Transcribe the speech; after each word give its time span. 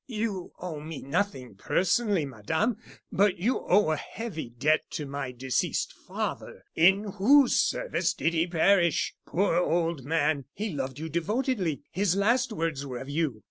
"You 0.07 0.51
owe 0.57 0.79
me 0.79 1.03
nothing 1.03 1.53
personally, 1.53 2.25
Madame; 2.25 2.77
but 3.11 3.37
you 3.37 3.59
owe 3.59 3.91
a 3.91 3.97
heavy 3.97 4.49
debt 4.49 4.81
to 4.93 5.05
my 5.05 5.31
deceased 5.31 5.93
father. 5.93 6.65
In 6.73 7.03
whose 7.19 7.59
service 7.59 8.15
did 8.15 8.33
he 8.33 8.47
perish? 8.47 9.13
Poor 9.27 9.57
old 9.57 10.03
man! 10.03 10.45
he 10.55 10.71
loved 10.71 10.97
you 10.97 11.07
devotedly. 11.07 11.83
His 11.91 12.15
last 12.15 12.51
words 12.51 12.83
were 12.83 12.97
of 12.97 13.11
you. 13.11 13.39